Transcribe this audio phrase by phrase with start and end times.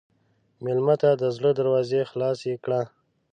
[0.63, 2.81] مېلمه ته د زړه دروازه خلاصه کړه.